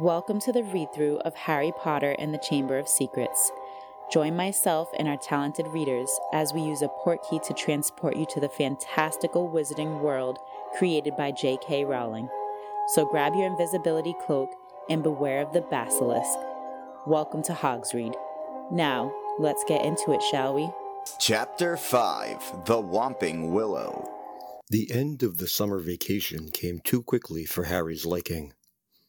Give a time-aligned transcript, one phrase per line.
[0.00, 3.50] Welcome to the read through of Harry Potter and the Chamber of Secrets.
[4.12, 8.38] Join myself and our talented readers as we use a portkey to transport you to
[8.38, 10.38] the fantastical wizarding world
[10.76, 11.84] created by J.K.
[11.84, 12.28] Rowling.
[12.94, 14.54] So grab your invisibility cloak
[14.88, 16.38] and beware of the basilisk.
[17.04, 18.14] Welcome to Hogsreed.
[18.70, 20.70] Now, let's get into it, shall we?
[21.18, 24.08] Chapter 5 The Whomping Willow.
[24.70, 28.52] The end of the summer vacation came too quickly for Harry's liking.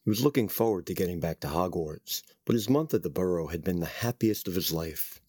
[0.05, 3.47] He was looking forward to getting back to Hogwarts, but his month at the Burrow
[3.47, 5.21] had been the happiest of his life.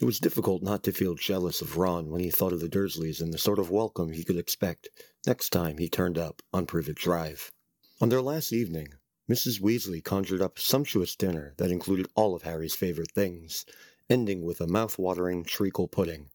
[0.00, 3.20] It was difficult not to feel jealous of Ron when he thought of the Dursleys
[3.20, 4.88] and the sort of welcome he could expect
[5.26, 7.52] next time he turned up on Privet Drive.
[8.00, 8.88] On their last evening,
[9.30, 9.60] Mrs.
[9.60, 13.64] Weasley conjured up a sumptuous dinner that included all of Harry's favorite things,
[14.08, 16.30] ending with a mouth-watering treacle pudding.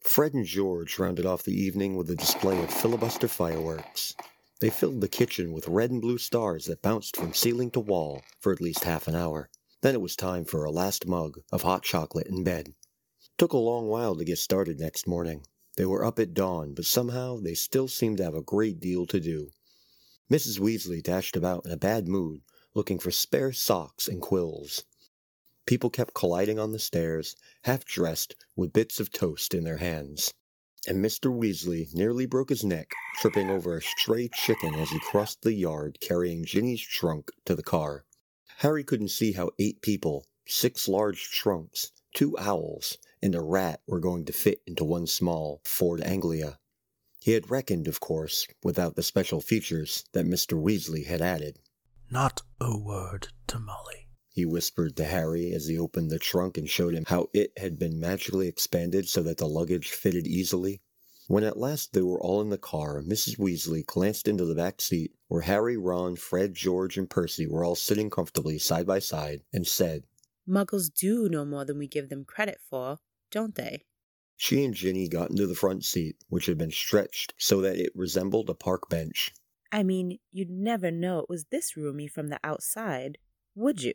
[0.00, 4.14] Fred and George rounded off the evening with a display of filibuster fireworks.
[4.62, 8.22] They filled the kitchen with red and blue stars that bounced from ceiling to wall
[8.38, 9.50] for at least half an hour.
[9.80, 12.72] Then it was time for a last mug of hot chocolate in bed.
[13.38, 15.44] Took a long while to get started next morning.
[15.76, 19.04] They were up at dawn, but somehow they still seemed to have a great deal
[19.06, 19.50] to do.
[20.30, 20.60] Mrs.
[20.60, 24.84] Weasley dashed about in a bad mood, looking for spare socks and quills.
[25.66, 30.32] People kept colliding on the stairs, half dressed, with bits of toast in their hands
[30.86, 31.30] and Mr.
[31.30, 35.98] Weasley nearly broke his neck tripping over a stray chicken as he crossed the yard
[36.00, 38.04] carrying Ginny's trunk to the car.
[38.58, 44.00] Harry couldn't see how eight people, six large trunks, two owls, and a rat were
[44.00, 46.58] going to fit into one small Ford Anglia.
[47.20, 50.60] He had reckoned, of course, without the special features that Mr.
[50.60, 51.60] Weasley had added.
[52.10, 54.01] Not a word to Molly
[54.32, 57.78] he whispered to Harry as he opened the trunk and showed him how it had
[57.78, 60.80] been magically expanded so that the luggage fitted easily.
[61.28, 63.38] When at last they were all in the car, Mrs.
[63.38, 67.74] Weasley glanced into the back seat, where Harry, Ron, Fred, George, and Percy were all
[67.74, 70.04] sitting comfortably side by side, and said,
[70.48, 72.98] Muggles do know more than we give them credit for,
[73.30, 73.84] don't they?
[74.36, 77.92] She and Ginny got into the front seat, which had been stretched so that it
[77.94, 79.32] resembled a park bench.
[79.70, 83.18] I mean, you'd never know it was this roomy from the outside,
[83.54, 83.94] would you?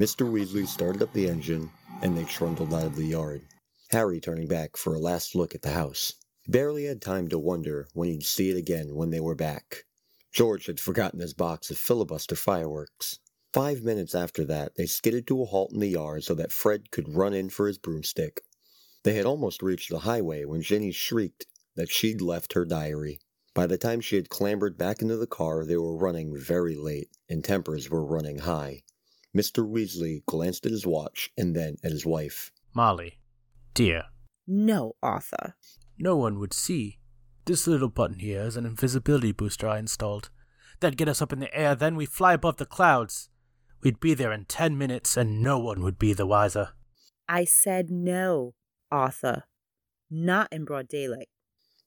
[0.00, 0.28] Mr.
[0.28, 1.70] Weasley started up the engine,
[2.02, 3.42] and they trundled out of the yard,
[3.90, 6.14] Harry turning back for a last look at the house.
[6.42, 9.84] He barely had time to wonder when he'd see it again when they were back.
[10.32, 13.20] George had forgotten his box of filibuster fireworks.
[13.52, 16.90] Five minutes after that, they skidded to a halt in the yard so that Fred
[16.90, 18.40] could run in for his broomstick.
[19.04, 23.20] They had almost reached the highway when Ginny shrieked that she'd left her diary.
[23.54, 27.10] By the time she had clambered back into the car, they were running very late,
[27.28, 28.82] and tempers were running high.
[29.34, 29.68] Mr.
[29.68, 32.52] Weasley glanced at his watch and then at his wife.
[32.74, 33.18] Molly,
[33.74, 34.04] dear.
[34.46, 35.56] No, Arthur.
[35.98, 36.98] No one would see.
[37.46, 40.30] This little button here is an invisibility booster I installed.
[40.80, 43.28] That'd get us up in the air, then we fly above the clouds.
[43.82, 46.70] We'd be there in ten minutes, and no one would be the wiser.
[47.28, 48.54] I said no,
[48.90, 49.44] Arthur.
[50.10, 51.28] Not in broad daylight.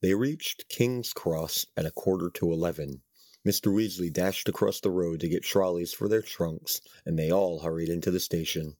[0.01, 3.01] They reached King's Cross at a quarter to eleven.
[3.47, 3.73] Mr.
[3.73, 7.87] Weasley dashed across the road to get trolleys for their trunks, and they all hurried
[7.87, 8.75] into the station.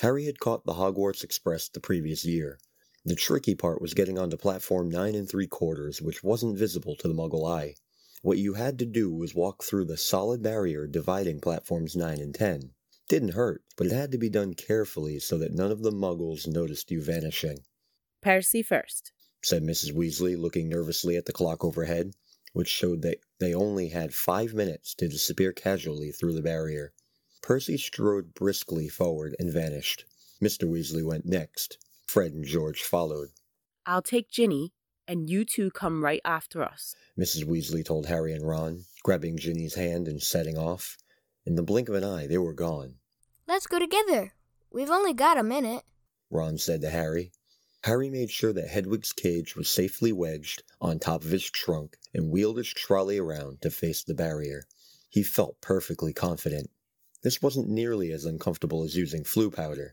[0.00, 2.58] Harry had caught the Hogwarts Express the previous year.
[3.04, 7.06] The tricky part was getting onto platform nine and three quarters, which wasn't visible to
[7.06, 7.76] the muggle eye.
[8.22, 12.34] What you had to do was walk through the solid barrier dividing platforms nine and
[12.34, 12.72] ten.
[13.08, 16.48] Didn't hurt, but it had to be done carefully so that none of the muggles
[16.48, 17.58] noticed you vanishing.
[18.20, 19.12] Percy first,
[19.44, 19.92] said Mrs.
[19.92, 22.14] Weasley, looking nervously at the clock overhead
[22.54, 26.92] which showed that they only had five minutes to disappear casually through the barrier.
[27.42, 30.04] Percy strode briskly forward and vanished.
[30.42, 30.68] Mr.
[30.68, 31.78] Weasley went next.
[32.06, 33.28] Fred and George followed.
[33.86, 34.72] I'll take Ginny,
[35.06, 37.44] and you two come right after us, Mrs.
[37.44, 40.98] Weasley told Harry and Ron, grabbing Ginny's hand and setting off.
[41.46, 42.96] In the blink of an eye, they were gone.
[43.46, 44.34] Let's go together.
[44.70, 45.84] We've only got a minute,
[46.30, 47.32] Ron said to Harry.
[47.84, 52.30] Harry made sure that Hedwig's cage was safely wedged on top of his trunk and
[52.30, 54.66] wheeled his trolley around to face the barrier.
[55.08, 56.70] He felt perfectly confident.
[57.22, 59.92] This wasn't nearly as uncomfortable as using Floo powder.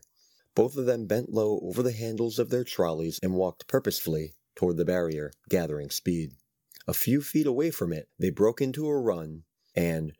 [0.54, 4.76] Both of them bent low over the handles of their trolleys and walked purposefully toward
[4.76, 6.32] the barrier, gathering speed.
[6.88, 9.44] A few feet away from it, they broke into a run,
[9.74, 10.12] and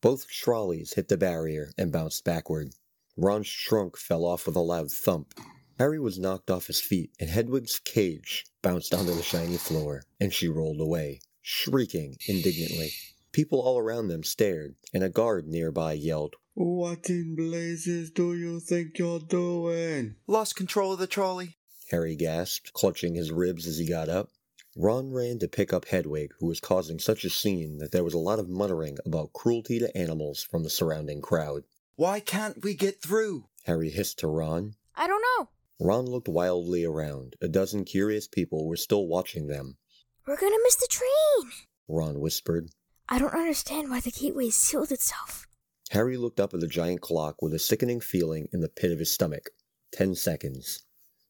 [0.00, 2.74] both trolleys hit the barrier and bounced backward.
[3.16, 5.34] Ron's trunk fell off with a loud thump,
[5.78, 10.32] Harry was knocked off his feet, and Hedwig's cage bounced onto the shiny floor, and
[10.32, 12.92] she rolled away, shrieking indignantly.
[13.32, 18.60] People all around them stared, and a guard nearby yelled, What in blazes do you
[18.60, 20.16] think you're doing?
[20.26, 21.56] Lost control of the trolley.
[21.90, 24.30] Harry gasped, clutching his ribs as he got up.
[24.76, 28.14] Ron ran to pick up Hedwig, who was causing such a scene that there was
[28.14, 31.64] a lot of muttering about cruelty to animals from the surrounding crowd.
[31.96, 33.46] Why can't we get through?
[33.64, 34.74] Harry hissed to Ron.
[34.94, 35.48] I don't know.
[35.84, 37.34] Ron looked wildly around.
[37.40, 39.78] A dozen curious people were still watching them.
[40.24, 41.52] We're gonna miss the train.
[41.88, 42.70] Ron whispered.
[43.08, 45.48] I don't understand why the gateway sealed itself.
[45.90, 49.00] Harry looked up at the giant clock with a sickening feeling in the pit of
[49.00, 49.50] his stomach.
[49.90, 50.84] Ten seconds.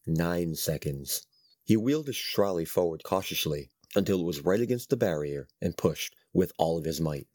[0.07, 1.27] Nine seconds.
[1.65, 6.15] He wheeled his trolley forward cautiously until it was right against the barrier and pushed
[6.35, 7.27] with all of his might.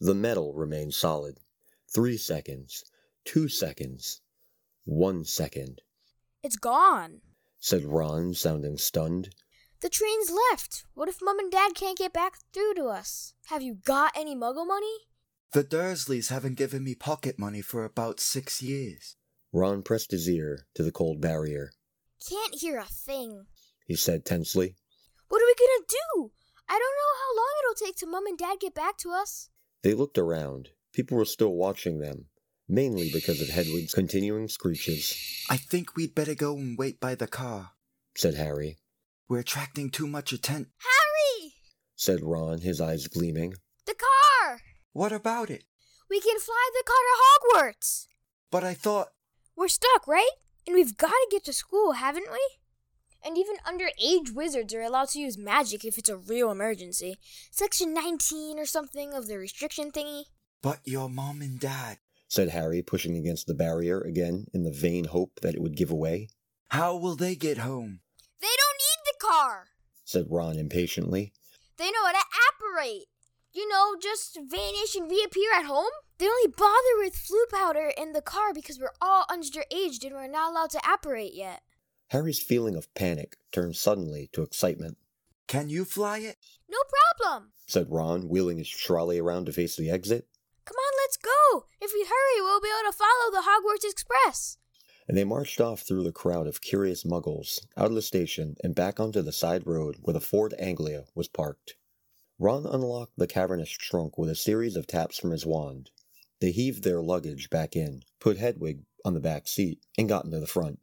[0.00, 1.40] The metal remained solid.
[1.90, 2.84] Three seconds.
[3.24, 4.20] Two seconds.
[4.84, 5.80] One second,
[6.48, 7.20] It's gone.
[7.58, 9.34] said Ron, sounding stunned.
[9.82, 10.86] The train's left.
[10.94, 13.34] What if Mum and Dad can't get back through to us?
[13.48, 14.94] Have you got any muggle money?
[15.52, 19.16] The Dursleys haven't given me pocket money for about six years.
[19.52, 21.70] Ron pressed his ear to the cold barrier.
[22.26, 23.44] Can't hear a thing.
[23.86, 24.74] He said tensely.
[25.28, 26.32] What are we gonna do?
[26.66, 29.50] I don't know how long it'll take till Mum and Dad get back to us.
[29.82, 30.70] They looked around.
[30.94, 32.30] People were still watching them,
[32.68, 35.16] mainly because of Hedwig's continuing screeches,
[35.48, 37.72] I think we'd better go and wait by the car.
[38.14, 38.78] said Harry.
[39.28, 40.72] We're attracting too much attention.
[40.78, 41.52] Harry!
[41.96, 43.54] Said Ron, his eyes gleaming.
[43.86, 44.60] The car!
[44.92, 45.64] What about it?
[46.08, 48.06] We can fly the car to Hogwarts!
[48.50, 49.08] But I thought.
[49.56, 50.30] We're stuck, right?
[50.66, 52.40] And we've got to get to school, haven't we?
[53.24, 57.16] And even underage wizards are allowed to use magic if it's a real emergency.
[57.50, 60.24] Section 19 or something of the restriction thingy.
[60.62, 61.98] But your mom and dad.
[62.28, 65.90] Said Harry, pushing against the barrier again in the vain hope that it would give
[65.90, 66.28] away.
[66.68, 68.00] How will they get home?
[68.40, 69.68] They don't need the car!
[70.04, 71.32] said Ron impatiently.
[71.78, 72.18] They know how to
[72.50, 73.06] apparate.
[73.52, 75.90] You know, just vanish and reappear at home?
[76.18, 80.28] They only bother with Floo powder in the car because we're all underaged and we're
[80.28, 81.62] not allowed to apparate yet.
[82.08, 84.98] Harry's feeling of panic turned suddenly to excitement,
[85.46, 86.36] Can you fly it?
[86.68, 86.78] No
[87.18, 87.52] problem.
[87.66, 90.26] said Ron, wheeling his trolley around to face the exit.
[90.68, 91.64] Come on, let's go.
[91.80, 94.58] If we hurry, we'll be able to follow the Hogwarts Express.
[95.08, 98.74] And they marched off through the crowd of curious muggles, out of the station, and
[98.74, 101.76] back onto the side road where the Ford Anglia was parked.
[102.38, 105.88] Ron unlocked the cavernous trunk with a series of taps from his wand.
[106.42, 110.38] They heaved their luggage back in, put Hedwig on the back seat, and got into
[110.38, 110.80] the front,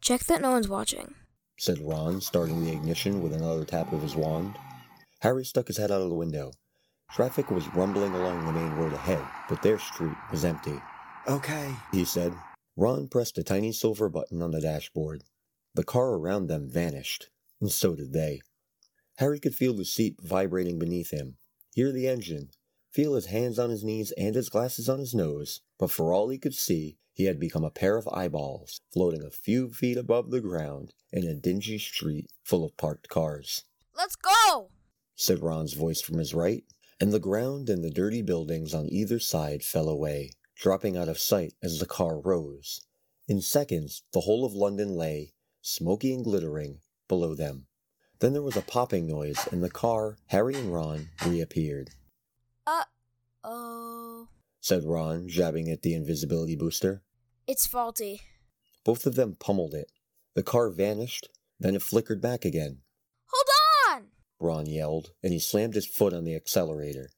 [0.00, 1.14] Check that no one's watching.
[1.56, 4.56] said Ron, starting the ignition with another tap of his wand.
[5.20, 6.50] Harry stuck his head out of the window.
[7.14, 10.80] Traffic was rumbling along the main road ahead, but their street was empty.
[11.26, 11.74] Okay.
[11.92, 12.32] he said.
[12.76, 15.24] Ron pressed a tiny silver button on the dashboard.
[15.74, 17.28] The car around them vanished,
[17.60, 18.40] and so did they.
[19.18, 21.36] Harry could feel the seat vibrating beneath him,
[21.74, 22.50] hear the engine,
[22.92, 26.28] feel his hands on his knees and his glasses on his nose, but for all
[26.28, 30.30] he could see, he had become a pair of eyeballs floating a few feet above
[30.30, 33.64] the ground in a dingy street full of parked cars.
[33.96, 34.70] Let's go.
[35.16, 36.64] Said Ron's voice from his right,
[37.00, 41.18] and the ground and the dirty buildings on either side fell away, dropping out of
[41.18, 42.82] sight as the car rose.
[43.26, 45.32] In seconds, the whole of London lay,
[45.62, 47.66] smoky and glittering, below them.
[48.18, 51.90] Then there was a popping noise, and the car, Harry and Ron, reappeared,
[52.66, 52.84] Uh
[53.42, 54.28] oh.
[54.60, 57.02] said Ron, jabbing at the invisibility booster.
[57.46, 58.20] It's faulty.
[58.84, 59.90] Both of them pummeled it.
[60.34, 62.78] The car vanished, then it flickered back again.
[64.40, 64.56] Hold on!
[64.56, 67.10] Ron yelled, and he slammed his foot on the accelerator.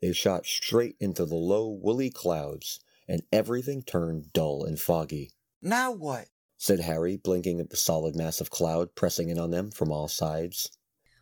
[0.00, 5.90] They shot straight into the low, woolly clouds, and everything turned dull and foggy, Now
[5.92, 6.28] what?
[6.56, 10.08] said Harry, blinking at the solid mass of cloud pressing in on them from all
[10.08, 10.70] sides.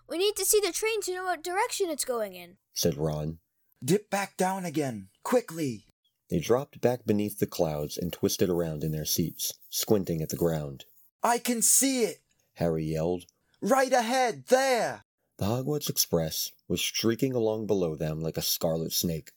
[0.09, 2.57] We need to see the train to know what direction it's going in.
[2.73, 3.38] said Ron.
[3.85, 5.09] Dip back down again.
[5.23, 5.87] Quickly.
[6.31, 10.37] They dropped back beneath the clouds and twisted around in their seats, squinting at the
[10.37, 10.85] ground.
[11.23, 12.19] I can see it.
[12.54, 13.25] Harry yelled.
[13.61, 14.45] Right ahead.
[14.49, 15.04] There.
[15.38, 19.33] The Hogwarts Express was streaking along below them like a scarlet snake,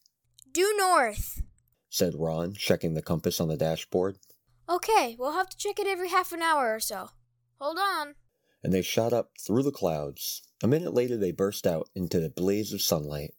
[0.51, 1.41] Due north.
[1.89, 4.17] said Ron, checking the compass on the dashboard.
[4.69, 7.09] Okay, we'll have to check it every half an hour or so.
[7.59, 8.15] Hold on.
[8.63, 10.41] and they shot up through the clouds.
[10.63, 13.33] A minute later, they burst out into the blaze of sunlight.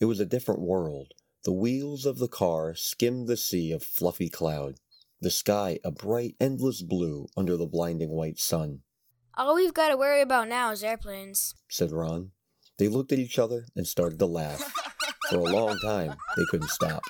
[0.00, 1.12] It was a different world.
[1.44, 4.76] The wheels of the car skimmed the sea of fluffy cloud,
[5.20, 8.80] the sky a bright, endless blue under the blinding white sun,
[9.38, 11.54] All we've got to worry about now is airplanes.
[11.68, 12.32] said Ron.
[12.76, 14.60] They looked at each other and started to laugh.
[15.30, 17.04] For a long time, they couldn't stop.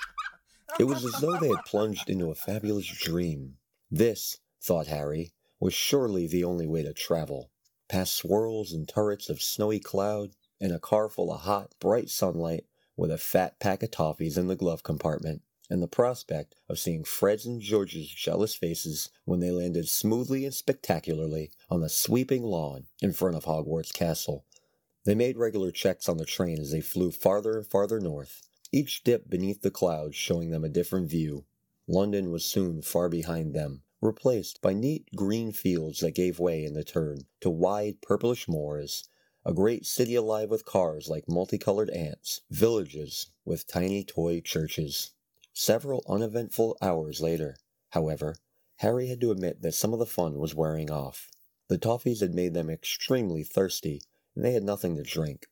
[0.79, 3.55] It was as though they had plunged into a fabulous dream.
[3.89, 7.49] This, thought Harry, was surely the only way to travel.
[7.87, 10.29] Past swirls and turrets of snowy cloud,
[10.61, 14.45] and a car full of hot, bright sunlight, with a fat pack of toffees in
[14.45, 19.51] the glove compartment, and the prospect of seeing Fred's and George's jealous faces when they
[19.51, 24.45] landed smoothly and spectacularly on the sweeping lawn in front of Hogwarts Castle.
[25.05, 29.03] They made regular checks on the train as they flew farther and farther north, each
[29.03, 31.45] dip beneath the clouds showing them a different view.
[31.87, 36.73] London was soon far behind them, replaced by neat green fields that gave way in
[36.73, 39.09] the turn to wide purplish moors,
[39.45, 45.11] a great city alive with cars like multicolored ants, villages with tiny toy churches.
[45.61, 47.57] Several uneventful hours later,
[47.89, 48.37] however,
[48.77, 51.29] Harry had to admit that some of the fun was wearing off.
[51.67, 54.01] The toffees had made them extremely thirsty,
[54.33, 55.47] and they had nothing to drink.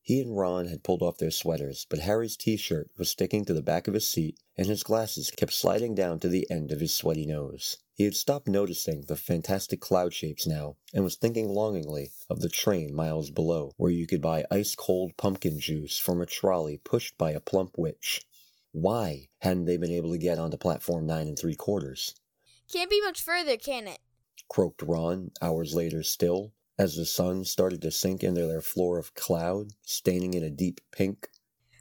[0.00, 3.60] He and Ron had pulled off their sweaters, but Harry's t-shirt was sticking to the
[3.60, 6.94] back of his seat, and his glasses kept sliding down to the end of his
[6.94, 7.78] sweaty nose.
[7.94, 12.48] He had stopped noticing the fantastic cloud shapes now, and was thinking longingly of the
[12.48, 17.32] train miles below, where you could buy ice-cold pumpkin juice from a trolley pushed by
[17.32, 18.24] a plump witch.
[18.72, 22.14] Why hadn't they been able to get onto platform nine and three quarters?
[22.70, 23.98] Can't be much further, can it?
[24.48, 29.14] croaked Ron, hours later still, as the sun started to sink into their floor of
[29.14, 31.28] cloud, staining it a deep pink.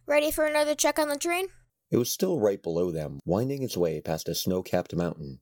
[0.06, 1.48] Ready for another check on the train?
[1.91, 5.39] It was still right below them, winding its way past a snow capped mountain.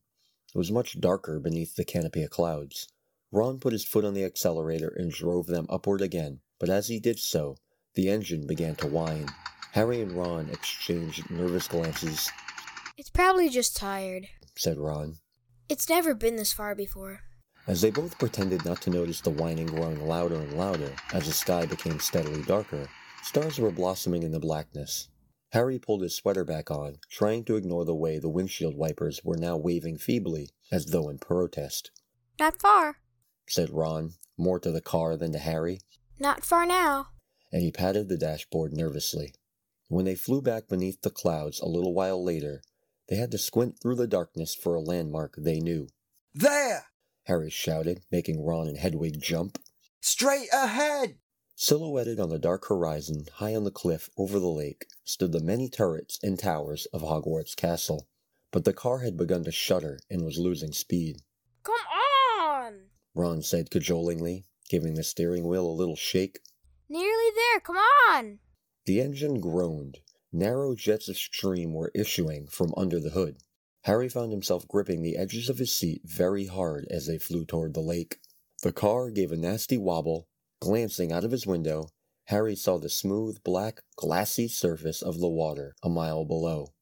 [0.54, 2.88] It was much darker beneath the canopy of clouds.
[3.32, 7.00] Ron put his foot on the accelerator and drove them upward again, but as he
[7.00, 7.58] did so,
[7.96, 9.28] the engine began to whine.
[9.75, 12.32] Harry and Ron exchanged nervous glances,
[12.98, 14.25] It's probably just tired.
[14.58, 15.17] said Ron.
[15.67, 17.20] It's never been this far before.
[17.67, 21.34] As they both pretended not to notice the whining growing louder and louder as the
[21.34, 22.88] sky became steadily darker,
[23.22, 25.10] stars were blossoming in the blackness.
[25.51, 29.36] Harry pulled his sweater back on, trying to ignore the way the windshield wipers were
[29.36, 31.91] now waving feebly, as though in protest.
[32.39, 33.00] Not far.
[33.50, 35.82] Said Ron, more to the car than to Harry,
[36.17, 37.08] Not far now.
[37.51, 39.34] and he patted the dashboard nervously.
[39.88, 42.63] When they flew back beneath the clouds a little while later,
[43.08, 45.89] they had to squint through the darkness for a landmark they knew.
[46.34, 46.88] There!
[47.24, 49.60] Harry shouted, making Ron and Hedwig jump.
[50.01, 51.18] Straight ahead!
[51.56, 55.70] Silhouetted on the dark horizon, high on the cliff over the lake, stood the many
[55.70, 58.08] turrets and towers of Hogwarts Castle.
[58.51, 61.22] But the car had begun to shudder and was losing speed.
[61.63, 61.75] Come
[62.42, 62.89] on!
[63.13, 66.39] Ron said cajolingly, giving the steering wheel a little shake.
[66.89, 68.39] Nearly there, come on!
[68.86, 70.00] The engine groaned.
[70.32, 73.38] Narrow jets of steam were issuing from under the hood.
[73.84, 77.74] Harry found himself gripping the edges of his seat very hard as they flew toward
[77.74, 78.20] the lake.
[78.62, 80.27] The car gave a nasty wobble.
[80.60, 81.89] Glancing out of his window,
[82.25, 86.74] Harry saw the smooth, black, glassy surface of the water a mile below.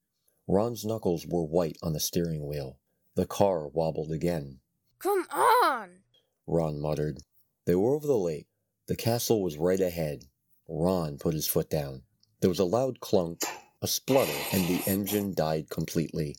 [0.48, 2.80] Ron's knuckles were white on the steering wheel.
[3.16, 4.60] The car wobbled again.
[5.00, 6.04] Come on!
[6.48, 7.20] Ron muttered.
[7.66, 8.48] They were over the lake.
[8.88, 10.26] The castle was right ahead.
[10.68, 12.04] Ron put his foot down.
[12.40, 13.42] There was a loud clunk,
[13.82, 16.38] a splutter, and the engine died completely,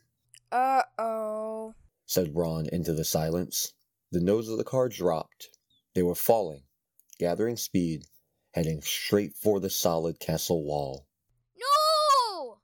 [0.51, 1.75] Uh oh.
[2.07, 3.75] said Ron into the silence.
[4.11, 5.51] The nose of the car dropped.
[5.95, 6.63] They were falling,
[7.19, 8.07] gathering speed,
[8.53, 11.07] heading straight for the solid castle wall.
[11.59, 12.61] No!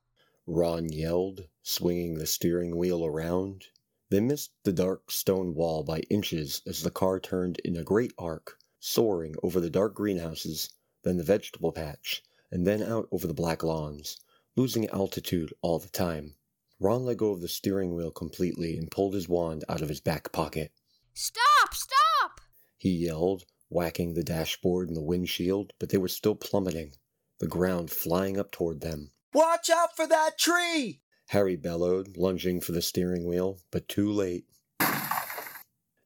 [0.47, 3.65] Ron yelled, swinging the steering wheel around.
[4.09, 8.13] They missed the dark stone wall by inches as the car turned in a great
[8.17, 10.69] arc, soaring over the dark greenhouses,
[11.03, 14.17] then the vegetable patch, and then out over the black lawns,
[14.55, 16.35] losing altitude all the time.
[16.79, 20.01] Ron let go of the steering wheel completely and pulled his wand out of his
[20.01, 20.71] back pocket.
[21.13, 21.73] Stop!
[21.73, 22.41] Stop!
[22.77, 26.93] He yelled, whacking the dashboard and the windshield, but they were still plummeting,
[27.39, 29.11] the ground flying up toward them.
[29.33, 31.01] Watch out for that tree!
[31.27, 34.45] Harry bellowed, lunging for the steering wheel, but too late.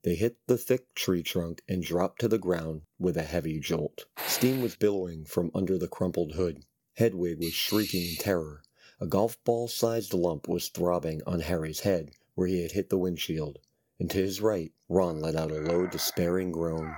[0.06, 4.06] They hit the thick tree trunk and dropped to the ground with a heavy jolt.
[4.28, 6.64] Steam was billowing from under the crumpled hood.
[6.94, 8.62] Hedwig was shrieking in terror.
[9.02, 13.00] A golf ball sized lump was throbbing on Harry's head where he had hit the
[13.00, 13.58] windshield,
[14.00, 16.96] and to his right, Ron let out a low, despairing groan.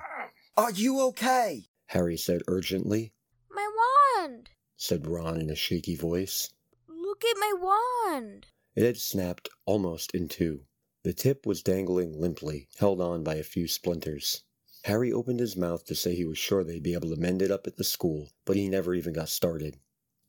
[0.58, 1.70] Are you okay?
[1.86, 3.14] Harry said urgently,
[3.50, 3.70] My
[4.18, 4.50] wand!
[4.76, 6.50] said Ron in a shaky voice.
[6.90, 8.48] Look at my wand!
[8.76, 10.66] It had snapped almost in two.
[11.04, 14.44] The tip was dangling limply, held on by a few splinters.
[14.86, 17.52] Harry opened his mouth to say he was sure they'd be able to mend it
[17.52, 19.80] up at the school, but he never even got started.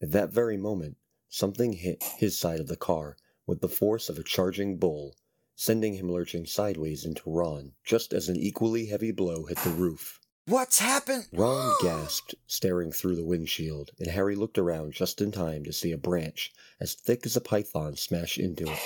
[0.03, 0.99] At that very moment,
[1.29, 5.17] something hit his side of the car with the force of a charging bull,
[5.55, 10.21] sending him lurching sideways into Ron, just as an equally heavy blow hit the roof.
[10.49, 11.29] What's happened?
[11.31, 15.93] Ron gasped, staring through the windshield, and Harry looked around just in time to see
[15.93, 18.79] a branch as thick as a python smash into it.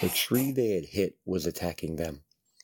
[0.00, 2.22] The tree they had hit was attacking them.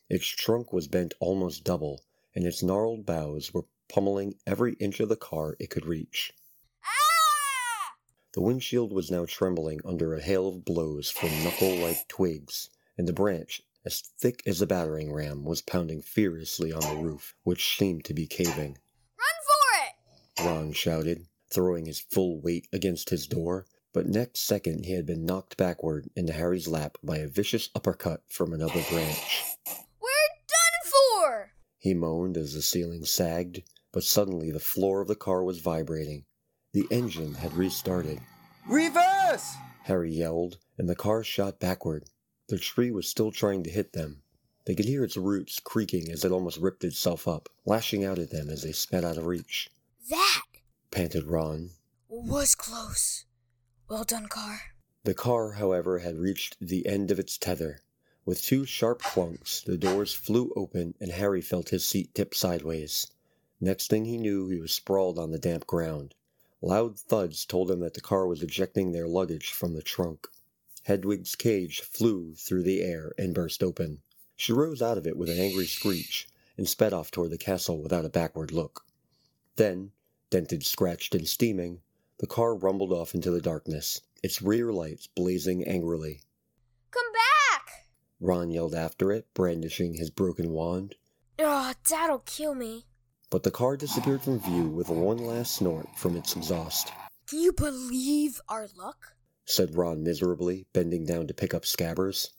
[0.08, 5.08] Its trunk was bent almost double, and its gnarled boughs were pummeling every inch of
[5.08, 6.32] the car it could reach.
[6.84, 7.96] Ah!
[8.34, 13.08] The windshield was now trembling under a hail of blows from knuckle like twigs, and
[13.08, 17.76] the branch, as thick as a battering ram, was pounding furiously on the roof, which
[17.76, 18.78] seemed to be caving.
[19.18, 20.46] Run for it!
[20.46, 23.66] Ron shouted, throwing his full weight against his door.
[23.92, 28.22] But next second he had been knocked backward into Harry's lap by a vicious uppercut
[28.28, 29.44] from another branch.
[30.00, 31.52] We're done for!
[31.78, 33.62] He moaned as the ceiling sagged,
[33.92, 36.24] but suddenly the floor of the car was vibrating.
[36.72, 38.18] The engine had restarted.
[38.68, 39.54] Reverse!
[39.84, 42.10] Harry yelled, and the car shot backward.
[42.48, 44.22] The tree was still trying to hit them.
[44.66, 48.30] They could hear its roots creaking as it almost ripped itself up, lashing out at
[48.30, 49.70] them as they sped out of reach.
[50.10, 50.42] That
[50.90, 51.70] Panted Ron.
[52.08, 53.24] was close.
[53.88, 54.60] Well done, car.
[55.04, 57.80] The car, however, had reached the end of its tether.
[58.24, 63.08] With two sharp clunks, the doors flew open and Harry felt his seat tip sideways.
[63.60, 66.14] Next thing he knew, he was sprawled on the damp ground.
[66.62, 70.28] Loud thuds told him that the car was ejecting their luggage from the trunk.
[70.86, 74.02] Hedwig's cage flew through the air and burst open.
[74.36, 77.82] She rose out of it with an angry screech and sped off toward the castle
[77.82, 78.84] without a backward look.
[79.56, 79.92] Then,
[80.30, 81.80] dented, scratched, and steaming,
[82.18, 86.20] the car rumbled off into the darkness, its rear lights blazing angrily.
[86.90, 87.70] Come back!
[88.20, 90.96] Ron yelled after it, brandishing his broken wand.
[91.38, 92.84] Oh, Dad'll kill me.
[93.30, 96.92] But the car disappeared from view with one last snort from its exhaust,
[97.26, 99.13] Can you believe our luck?
[99.44, 102.30] Said Ron miserably, bending down to pick up Scabbers.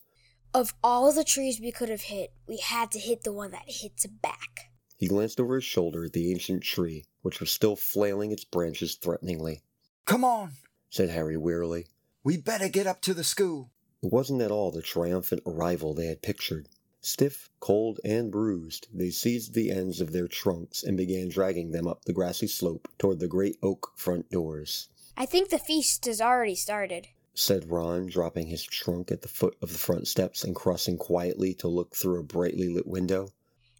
[0.52, 3.64] Of all the trees we could have hit, we had to hit the one that
[3.66, 4.70] hits back.
[4.96, 8.94] He glanced over his shoulder at the ancient tree, which was still flailing its branches
[8.94, 9.62] threateningly.
[10.06, 10.52] Come on!
[10.88, 11.86] Said Harry wearily.
[12.24, 13.70] We better get up to the school.
[14.02, 16.68] It wasn't at all the triumphant arrival they had pictured.
[17.00, 21.86] Stiff, cold, and bruised, they seized the ends of their trunks and began dragging them
[21.86, 24.88] up the grassy slope toward the great oak front doors.
[25.18, 27.08] I think the feast has already started.
[27.32, 31.54] Said Ron, dropping his trunk at the foot of the front steps and crossing quietly
[31.54, 33.30] to look through a brightly lit window.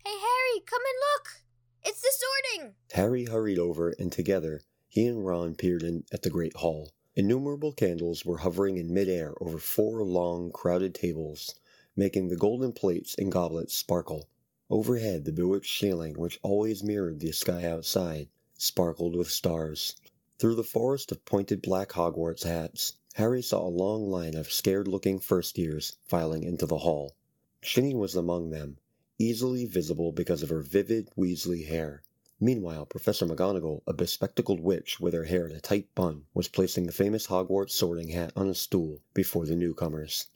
[0.03, 1.43] Hey, Harry, come and look!
[1.85, 2.75] It's the sorting!
[2.93, 6.93] Harry hurried over, and together he and Ron peered in at the great hall.
[7.15, 11.55] Innumerable candles were hovering in midair over four long, crowded tables,
[11.95, 14.31] making the golden plates and goblets sparkle.
[14.71, 19.97] Overhead, the bewitched ceiling, which always mirrored the sky outside, sparkled with stars.
[20.39, 24.87] Through the forest of pointed black Hogwarts hats, Harry saw a long line of scared
[24.87, 27.17] looking first years filing into the hall.
[27.63, 28.77] Ginny was among them,
[29.19, 32.03] easily visible because of her vivid Weasley hair.
[32.39, 36.85] Meanwhile, Professor McGonagall, a bespectacled witch with her hair in a tight bun, was placing
[36.85, 40.27] the famous Hogwarts sorting hat on a stool before the newcomers.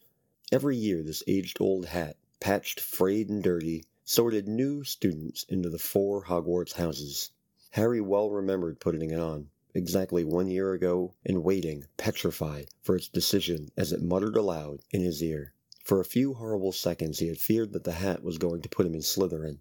[0.51, 5.79] Every year, this aged old hat, patched, frayed, and dirty, sorted new students into the
[5.79, 7.33] four Hogwarts houses.
[7.73, 13.09] Harry well remembered putting it on, exactly one year ago, and waiting, petrified, for its
[13.09, 15.55] decision as it muttered aloud in his ear.
[15.85, 18.87] For a few horrible seconds he had feared that the hat was going to put
[18.87, 19.61] him in Slytherin,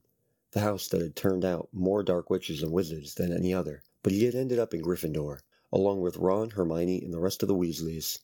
[0.51, 4.11] the house that had turned out more dark witches and wizards than any other, but
[4.11, 5.41] he had ended up in Gryffindor,
[5.71, 8.19] along with Ron, Hermione, and the rest of the Weasleys.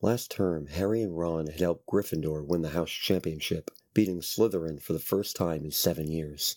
[0.00, 4.94] Last term, Harry and Ron had helped Gryffindor win the house championship, beating Slytherin for
[4.94, 6.56] the first time in seven years.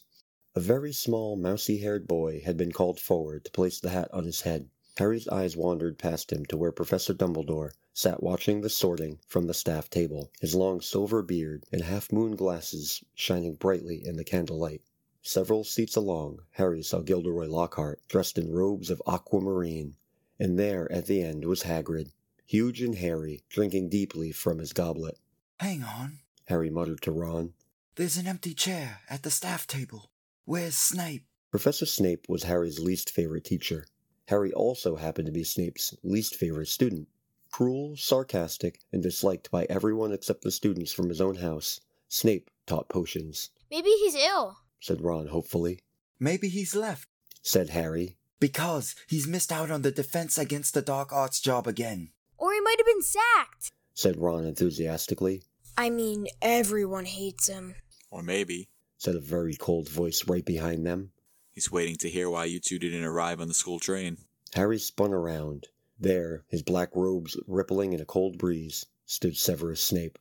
[0.54, 4.42] A very small, mousy-haired boy had been called forward to place the hat on his
[4.42, 4.70] head.
[4.98, 9.54] Harry's eyes wandered past him to where Professor Dumbledore sat watching the sorting from the
[9.54, 14.82] staff table, his long silver beard and half-moon glasses shining brightly in the candlelight.
[15.22, 19.96] Several seats along, Harry saw Gilderoy Lockhart, dressed in robes of aquamarine,
[20.38, 22.12] and there at the end was Hagrid,
[22.46, 25.18] huge and hairy, drinking deeply from his goblet.
[25.62, 26.20] Hang on.
[26.46, 27.54] Harry muttered to Ron.
[27.96, 30.11] There's an empty chair at the staff table.
[30.45, 31.23] Where's Snape?
[31.51, 33.86] Professor Snape was Harry's least favorite teacher.
[34.27, 37.08] Harry also happened to be Snape's least favorite student.
[37.51, 42.89] Cruel, sarcastic, and disliked by everyone except the students from his own house, Snape taught
[42.89, 44.58] potions, Maybe he's ill.
[44.80, 45.80] said Ron hopefully.
[46.19, 47.08] Maybe he's left.
[47.41, 48.17] Said Harry.
[48.39, 52.10] Because he's missed out on the defense against the dark arts job again.
[52.38, 53.71] Or he might have been sacked.
[53.93, 55.43] said Ron enthusiastically,
[55.77, 57.75] I mean, everyone hates him.
[58.10, 58.69] Or maybe
[59.02, 61.12] said a very cold voice right behind them.
[61.54, 64.16] he's waiting to hear why you two didn't arrive on the school train.
[64.54, 65.70] Harry spun around.
[66.00, 70.20] There, his black robes rippling in a cold breeze, stood Severus Snape.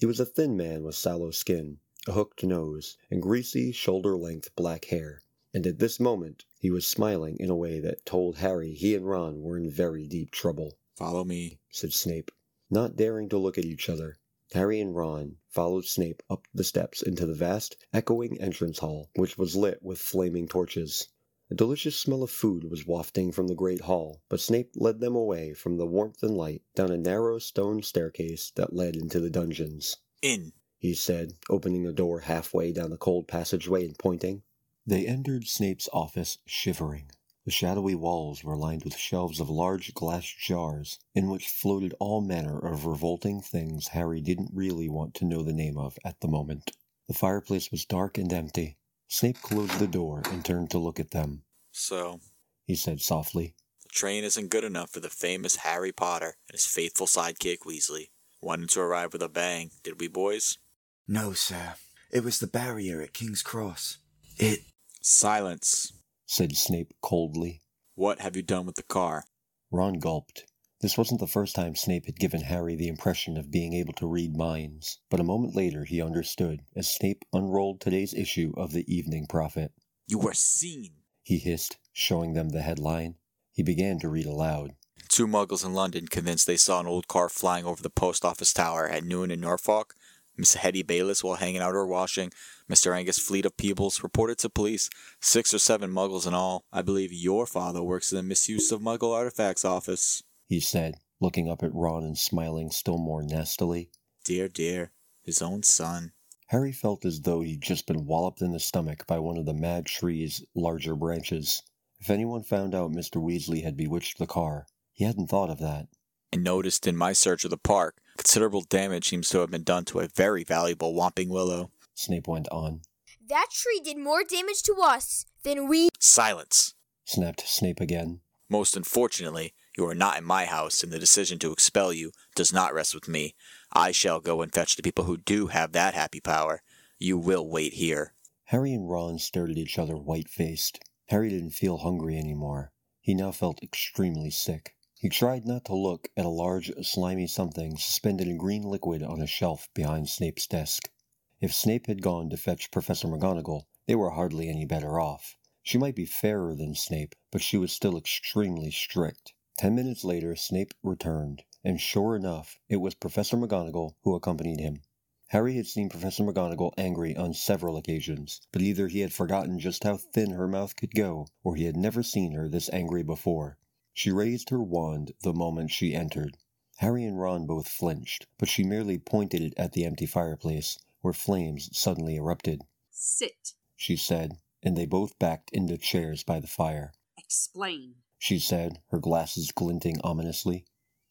[0.00, 4.56] He was a thin man with sallow skin, a hooked nose, and greasy, shoulder length
[4.56, 5.22] black hair.
[5.54, 9.06] And at this moment, he was smiling in a way that told Harry he and
[9.06, 11.60] Ron were in very deep trouble, Follow me.
[11.70, 12.32] said Snape.
[12.70, 14.18] Not daring to look at each other,
[14.52, 19.36] Harry and Ron followed Snape up the steps into the vast, echoing entrance hall, which
[19.36, 21.08] was lit with flaming torches.
[21.50, 25.14] A delicious smell of food was wafting from the great hall, but Snape led them
[25.14, 29.30] away from the warmth and light down a narrow stone staircase that led into the
[29.30, 29.96] dungeons.
[30.22, 30.52] In.
[30.78, 34.42] He said, opening a door halfway down the cold passageway and pointing.
[34.86, 37.10] They entered Snape's office shivering.
[37.46, 42.20] The shadowy walls were lined with shelves of large glass jars in which floated all
[42.20, 46.26] manner of revolting things Harry didn't really want to know the name of at the
[46.26, 46.72] moment.
[47.06, 48.78] The fireplace was dark and empty.
[49.06, 51.44] Snape closed the door and turned to look at them.
[51.70, 52.18] So,
[52.64, 53.54] He said softly,
[53.84, 58.10] the train isn't good enough for the famous Harry Potter and his faithful sidekick Weasley.
[58.42, 60.58] Wanted to arrive with a bang, did we, boys?
[61.06, 61.74] No, sir.
[62.10, 63.98] It was the barrier at King's Cross.
[64.36, 64.62] It.
[65.00, 65.92] Silence.
[66.26, 67.62] Said Snape coldly.
[67.94, 69.24] What have you done with the car?
[69.70, 70.44] Ron gulped.
[70.80, 74.06] This wasn't the first time Snape had given Harry the impression of being able to
[74.06, 78.84] read minds, but a moment later he understood as Snape unrolled today's issue of the
[78.92, 79.72] Evening Prophet.
[80.06, 80.90] You were seen.
[81.22, 83.14] He hissed, showing them the headline.
[83.52, 84.72] He began to read aloud.
[85.08, 88.52] Two muggles in London convinced they saw an old car flying over the post office
[88.52, 89.94] tower at noon in Norfolk.
[90.36, 92.32] Miss Hetty Bayliss, while hanging out or washing,
[92.70, 92.96] Mr.
[92.96, 96.64] Angus Fleet of Peebles reported to police six or seven muggles in all.
[96.72, 100.22] I believe your father works in the misuse of muggle artifacts office.
[100.48, 103.90] He said, looking up at Ron and smiling still more nastily.
[104.24, 106.12] Dear, dear, his own son.
[106.48, 109.54] Harry felt as though he'd just been walloped in the stomach by one of the
[109.54, 111.62] mad tree's larger branches.
[112.00, 113.22] If anyone found out Mr.
[113.22, 115.88] Weasley had bewitched the car, he hadn't thought of that.
[116.32, 119.84] I noticed in my search of the park, considerable damage seems to have been done
[119.86, 121.70] to a very valuable Whomping Willow.
[121.96, 122.82] Snape went on.
[123.26, 125.88] That tree did more damage to us than we.
[125.98, 126.74] Silence.
[127.04, 128.20] Snapped Snape again.
[128.48, 132.52] Most unfortunately, you are not in my house, and the decision to expel you does
[132.52, 133.34] not rest with me.
[133.72, 136.62] I shall go and fetch the people who do have that happy power.
[136.98, 138.12] You will wait here.
[138.44, 140.78] Harry and Ron stared at each other white faced.
[141.06, 142.72] Harry didn't feel hungry anymore.
[143.00, 144.76] He now felt extremely sick.
[144.98, 149.20] He tried not to look at a large, slimy something suspended in green liquid on
[149.20, 150.90] a shelf behind Snape's desk.
[151.38, 155.36] If Snape had gone to fetch Professor McGonagall, they were hardly any better off.
[155.62, 159.34] She might be fairer than Snape, but she was still extremely strict.
[159.58, 164.80] Ten minutes later, Snape returned, and sure enough, it was Professor McGonagall who accompanied him.
[165.26, 169.84] Harry had seen Professor McGonagall angry on several occasions, but either he had forgotten just
[169.84, 173.58] how thin her mouth could go, or he had never seen her this angry before.
[173.92, 176.38] She raised her wand the moment she entered.
[176.76, 181.12] Harry and Ron both flinched, but she merely pointed it at the empty fireplace, where
[181.12, 182.62] flames suddenly erupted.
[182.90, 183.52] Sit.
[183.76, 186.94] She said, and they both backed into chairs by the fire.
[187.16, 187.94] Explain.
[188.18, 190.64] She said, her glasses glinting ominously.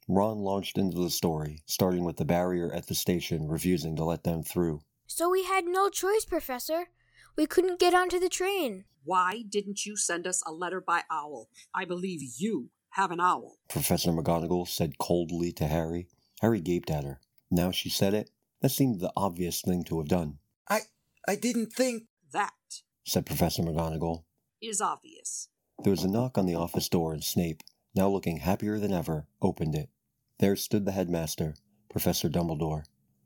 [0.09, 4.25] Ron launched into the story, starting with the barrier at the station refusing to let
[4.25, 4.81] them through.
[5.07, 6.87] So we had no choice, Professor.
[7.37, 8.83] We couldn't get onto the train.
[9.05, 11.47] Why didn't you send us a letter by owl?
[11.73, 13.59] I believe you have an owl.
[13.69, 16.09] Professor McGonagall said coldly to Harry.
[16.41, 17.21] Harry gaped at her.
[17.49, 18.29] Now she said it.
[18.61, 20.81] That seemed the obvious thing to have done, I.
[21.27, 22.03] I didn't think.
[22.31, 22.53] That
[23.03, 24.23] said Professor McGonagall.
[24.61, 25.49] is obvious.
[25.83, 27.61] There was a knock on the office door, and Snape,
[27.95, 29.89] now looking happier than ever, opened it.
[30.39, 31.55] There stood the headmaster,
[31.89, 32.83] Professor Dumbledore.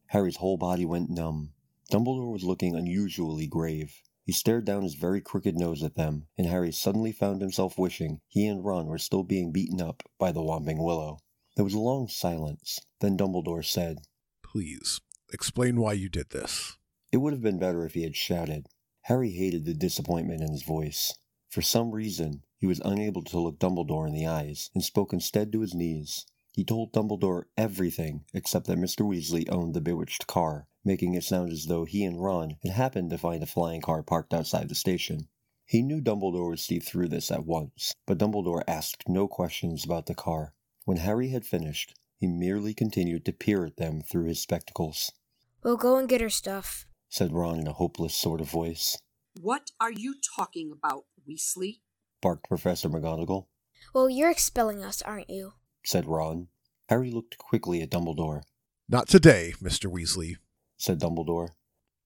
[0.07, 1.53] Harry's whole body went numb.
[1.91, 4.01] Dumbledore was looking unusually grave.
[4.25, 8.21] He stared down his very crooked nose at them, and Harry suddenly found himself wishing
[8.27, 11.19] he and Ron were still being beaten up by the Whomping Willow.
[11.55, 12.79] There was a long silence.
[12.99, 13.99] Then Dumbledore said,
[14.43, 16.77] Please, explain why you did this.
[17.11, 18.67] It would have been better if he had shouted.
[19.03, 21.15] Harry hated the disappointment in his voice.
[21.49, 25.51] For some reason, he was unable to look Dumbledore in the eyes, and spoke instead
[25.51, 26.25] to his knees.
[26.51, 29.07] He told Dumbledore everything except that Mr.
[29.07, 33.09] Weasley owned the bewitched car, making it sound as though he and Ron had happened
[33.11, 35.29] to find a flying car parked outside the station.
[35.65, 40.07] He knew Dumbledore would see through this at once, but Dumbledore asked no questions about
[40.07, 40.53] the car.
[40.85, 45.11] When Harry had finished, he merely continued to peer at them through his spectacles,
[45.63, 46.85] We'll go and get her stuff.
[47.09, 48.97] said Ron in a hopeless sort of voice.
[49.41, 51.79] What are you talking about, Weasley?
[52.21, 53.47] Barked Professor McGonagall,
[53.93, 55.53] Well, you're expelling us, aren't you?
[55.83, 56.47] said Ron.
[56.89, 58.41] Harry looked quickly at Dumbledore,
[58.87, 59.91] Not today, Mr.
[59.91, 60.35] Weasley,
[60.77, 61.49] said Dumbledore.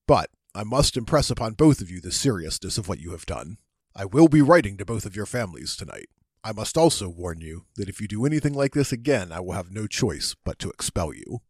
[0.08, 3.58] but I must impress upon both of you the seriousness of what you have done.
[3.96, 6.10] I will be writing to both of your families tonight.
[6.44, 9.54] I must also warn you that if you do anything like this again, I will
[9.54, 11.42] have no choice but to expel you.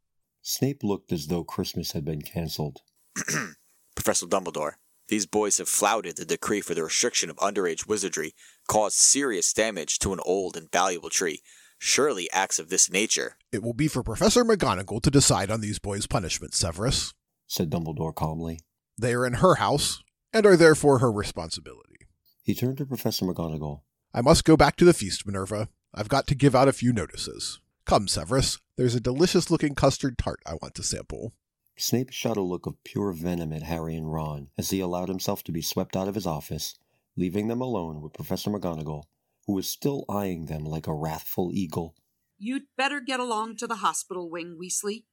[0.45, 2.81] Snape looked as though Christmas had been cancelled.
[3.95, 4.73] Professor Dumbledore,
[5.07, 8.35] these boys have flouted the decree for the restriction of underage wizardry,
[8.67, 11.41] caused serious damage to an old and valuable tree.
[11.79, 13.37] Surely acts of this nature.
[13.53, 17.13] It will be for Professor McGonagall to decide on these boys' punishment, Severus.
[17.47, 18.59] said Dumbledore calmly.
[18.97, 20.03] They are in her house
[20.33, 22.07] and are therefore her responsibility.
[22.43, 23.81] He turned to Professor McGonagall.
[24.13, 25.69] I must go back to the feast, Minerva.
[25.93, 27.61] I've got to give out a few notices.
[27.85, 28.59] Come, Severus.
[28.75, 31.33] There's a delicious looking custard tart I want to sample.
[31.77, 35.43] Snape shot a look of pure venom at Harry and Ron as he allowed himself
[35.43, 36.75] to be swept out of his office,
[37.15, 39.03] leaving them alone with Professor McGonagall,
[39.45, 41.95] who was still eyeing them like a wrathful eagle.
[42.39, 45.03] You'd better get along to the hospital wing, Weasley.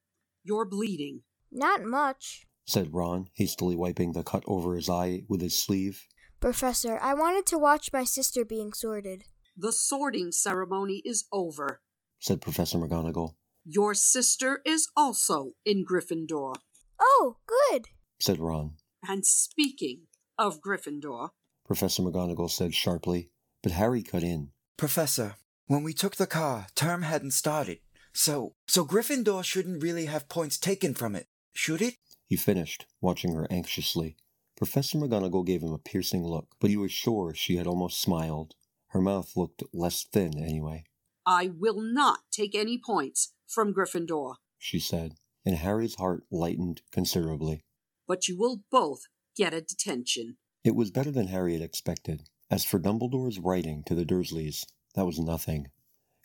[0.43, 1.23] You're bleeding.
[1.53, 2.47] Not much.
[2.65, 6.07] said Ron, hastily wiping the cut over his eye with his sleeve.
[6.41, 9.25] Professor, I wanted to watch my sister being sorted.
[9.55, 11.83] The sorting ceremony is over.
[12.19, 13.35] said Professor McGonagall.
[13.73, 16.57] Your sister is also in Gryffindor.
[17.01, 17.87] Oh, good.
[18.19, 18.73] said Ron.
[19.09, 21.29] And speaking of Gryffindor,
[21.65, 23.31] Professor McGonagall said sharply,
[23.63, 24.51] but Harry cut in.
[24.77, 25.37] Professor,
[25.69, 27.79] when we took the car, term hadn't started.
[28.13, 31.95] So, so Gryffindor shouldn't really have points taken from it, should it?
[32.27, 34.17] He finished, watching her anxiously.
[34.57, 38.57] Professor McGonagall gave him a piercing look, but he was sure she had almost smiled.
[38.89, 40.87] Her mouth looked less thin, anyway.
[41.25, 47.65] I will not take any points from Gryffindor, she said, and Harry's heart lightened considerably.
[48.07, 49.03] but you will both
[49.37, 50.37] get a detention.
[50.65, 52.23] It was better than Harry had expected.
[52.51, 55.69] As for Dumbledore's writing to the Dursleys, that was nothing.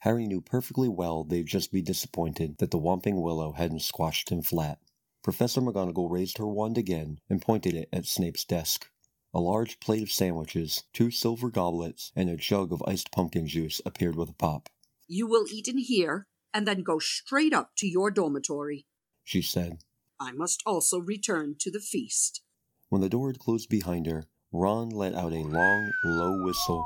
[0.02, 4.42] Harry knew perfectly well they'd just be disappointed that the Whomping Willow hadn't squashed him
[4.42, 4.80] flat.
[5.24, 8.90] Professor McGonagall raised her wand again and pointed it at Snape's desk.
[9.34, 13.82] A large plate of sandwiches, two silver goblets, and a jug of iced pumpkin juice
[13.86, 14.70] appeared with a pop.
[15.08, 18.86] You will eat in here and then go straight up to your dormitory.
[19.26, 19.80] She said.
[20.22, 22.42] I must also return to the feast.
[22.88, 26.86] When the door had closed behind her, Ron let out a long, low whistle.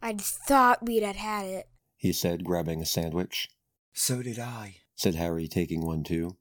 [0.00, 1.68] I thought we'd had had it.
[1.98, 3.48] He said, grabbing a sandwich.
[3.92, 4.76] So did I.
[4.96, 6.38] Said Harry, taking one too.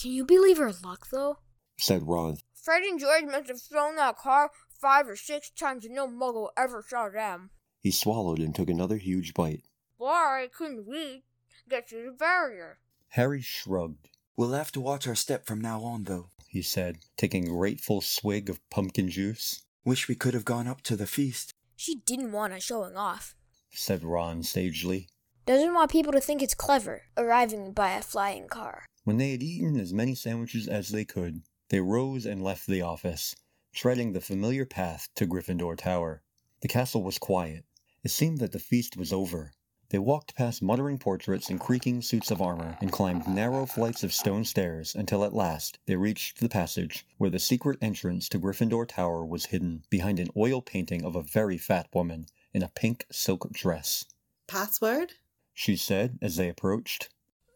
[0.00, 1.40] Can you believe our luck, though?
[1.78, 5.94] Said Ron, Fred and George must have thrown that car five or six times and
[5.94, 7.50] no muggle ever saw them.
[7.82, 9.64] He swallowed and took another huge bite.
[9.98, 11.24] Why I couldn't we
[11.68, 12.78] get through the barrier?
[13.10, 14.08] Harry shrugged.
[14.36, 16.30] We'll have to watch our step from now on, though.
[16.48, 19.62] He said, taking a grateful swig of pumpkin juice.
[19.84, 21.52] Wish we could have gone up to the feast.
[21.76, 23.34] She didn't want us showing off.
[23.70, 25.08] Said Ron sagely.
[25.46, 28.84] Doesn't want people to think it's clever, arriving by a flying car.
[29.04, 32.82] When they had eaten as many sandwiches as they could, they rose and left the
[32.82, 33.36] office,
[33.72, 36.22] treading the familiar path to Gryffindor Tower.
[36.62, 37.64] The castle was quiet.
[38.02, 39.52] It seemed that the feast was over.
[39.88, 44.12] They walked past muttering portraits and creaking suits of armor and climbed narrow flights of
[44.12, 48.88] stone stairs until at last they reached the passage where the secret entrance to Gryffindor
[48.88, 53.06] Tower was hidden behind an oil painting of a very fat woman in a pink
[53.12, 54.04] silk dress.
[54.48, 55.12] Password?
[55.54, 57.10] She said as they approached.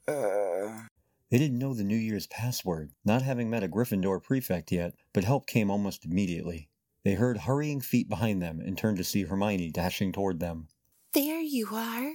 [0.06, 0.86] Uh.
[1.30, 5.24] They didn't know the New Year's password, not having met a Gryffindor prefect yet, but
[5.24, 6.68] help came almost immediately.
[7.04, 10.68] They heard hurrying feet behind them and turned to see Hermione dashing toward them.
[11.12, 12.12] There you are.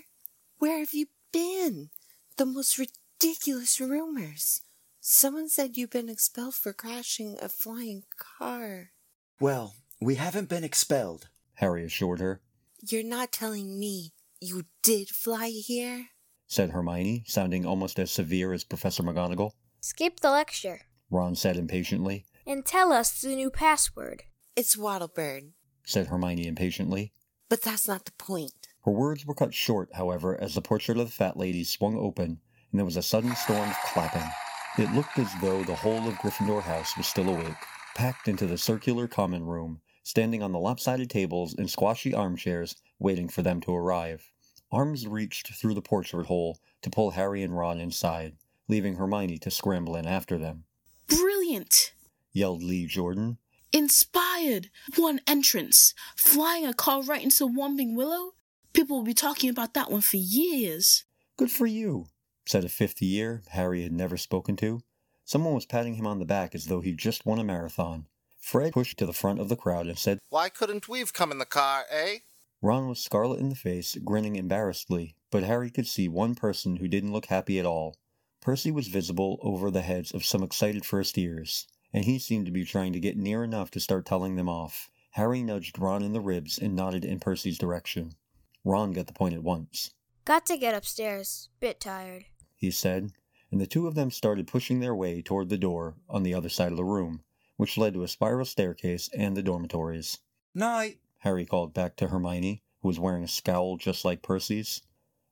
[0.59, 1.89] Where have you been?
[2.37, 4.61] The most ridiculous rumors.
[4.99, 8.91] Someone said you've been expelled for crashing a flying car.
[9.39, 11.29] Well, we haven't been expelled.
[11.55, 12.41] Harry assured her,
[12.81, 16.07] You're not telling me you did fly here?
[16.47, 19.51] said Hermione, sounding almost as severe as Professor McGonagall.
[19.81, 24.23] Skip the lecture Ron said impatiently, and tell us the new password.
[24.55, 25.51] It's Wattlebird.
[25.85, 27.13] said Hermione impatiently.
[27.49, 28.64] But that's not the point.
[28.85, 32.39] Her words were cut short, however, as the portrait of the fat lady swung open,
[32.71, 34.29] and there was a sudden storm of clapping.
[34.77, 37.55] It looked as though the whole of Gryffindor House was still awake,
[37.95, 43.27] packed into the circular common room, standing on the lopsided tables and squashy armchairs, waiting
[43.27, 44.31] for them to arrive.
[44.71, 48.35] Arms reached through the portrait hole to pull Harry and Ron inside,
[48.67, 50.65] leaving Hermione to scramble in after them.
[51.07, 51.95] Brilliant!
[52.33, 53.39] Yelled Lee Jordan.
[53.71, 54.69] Inspired!
[54.95, 55.95] One entrance.
[56.15, 58.33] Flying a car right into Whomping Willow?
[58.75, 61.05] People will be talking about that one for years.
[61.37, 62.07] Good for you,
[62.45, 64.81] said a fifth year Harry had never spoken to.
[65.23, 68.07] Someone was patting him on the back as though he'd just won a marathon.
[68.37, 71.37] Fred pushed to the front of the crowd and said, Why couldn't we've come in
[71.37, 72.17] the car, eh?
[72.61, 76.89] Ron was scarlet in the face, grinning embarrassedly, but Harry could see one person who
[76.89, 77.95] didn't look happy at all.
[78.41, 82.51] Percy was visible over the heads of some excited first years, and he seemed to
[82.51, 84.89] be trying to get near enough to start telling them off.
[85.11, 88.15] Harry nudged Ron in the ribs and nodded in Percy's direction.
[88.65, 89.91] Ron got the point at once.
[90.25, 91.49] Got to get upstairs.
[91.59, 92.25] Bit tired.
[92.55, 93.11] He said,
[93.51, 96.49] and the two of them started pushing their way toward the door on the other
[96.49, 97.21] side of the room,
[97.57, 100.17] which led to a spiral staircase and the dormitories.
[100.55, 100.97] Night.
[101.19, 104.81] Harry called back to Hermione, who was wearing a scowl just like Percy's.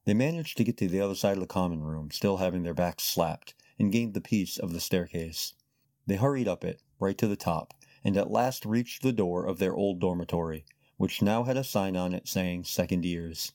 [0.06, 2.74] They managed to get to the other side of the common room, still having their
[2.76, 5.54] backs slapped, and gained the peace of the staircase.
[6.06, 9.58] They hurried up it, right to the top, and at last reached the door of
[9.58, 10.66] their old dormitory,
[10.98, 13.54] which now had a sign on it saying second years.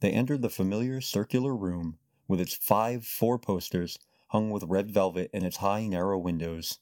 [0.00, 3.98] They entered the familiar circular room, with its five four posters
[4.28, 6.78] hung with red velvet and its high narrow windows.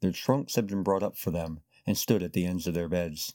[0.00, 2.88] Their trunks had been brought up for them, and stood at the ends of their
[2.88, 3.34] beds.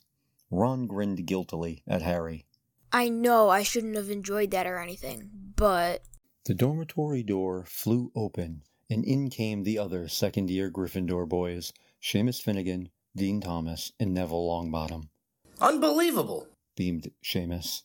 [0.50, 2.46] Ron grinned guiltily at Harry.
[2.92, 6.04] I know I shouldn't have enjoyed that or anything, but.
[6.46, 12.42] The dormitory door flew open, and in came the other second year Gryffindor boys Seamus
[12.42, 15.10] Finnigan, Dean Thomas, and Neville Longbottom.
[15.60, 16.48] Unbelievable!
[16.76, 17.82] beamed Seamus.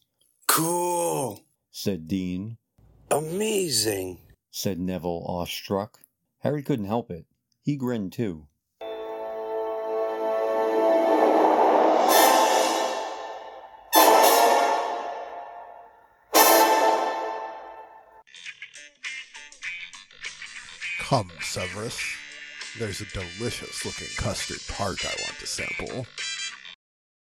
[0.46, 1.40] Cool!
[1.70, 2.58] said Dean.
[3.10, 4.18] Amazing!
[4.50, 6.00] said Neville, awestruck.
[6.40, 7.24] Harry couldn't help it.
[7.62, 8.46] He grinned too.
[20.98, 21.98] Come, Severus.
[22.78, 26.06] There's a delicious looking custard tart I want to sample.